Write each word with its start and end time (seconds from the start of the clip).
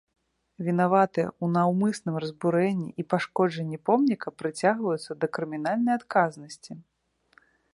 Вінаватыя 0.67 1.25
ў 1.31 1.45
наўмысным 1.57 2.15
разбурэнні 2.23 2.89
і 3.03 3.05
пашкоджанні 3.15 3.79
помніка 3.91 4.27
прыцягваюцца 4.43 5.11
да 5.25 5.33
крымінальнай 5.39 5.95
адказнасці. 6.01 6.71